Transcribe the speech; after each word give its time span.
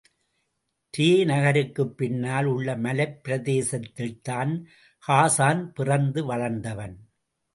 ரே 0.91 1.25
நகருக்குப் 1.25 1.97
பின்னால் 1.97 2.45
உள்ள 2.45 2.75
மலைப் 2.77 3.21
பிரதேசத்தில்தான் 3.27 4.65
ஹாசான் 5.07 5.67
பிறந்து 5.73 6.25
வளர்ந்தவன். 6.25 6.95